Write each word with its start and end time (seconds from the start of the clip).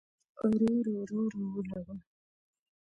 رور، 0.51 0.79
رور، 0.85 1.07
رور 1.13 1.31
اولګوو 1.41 1.95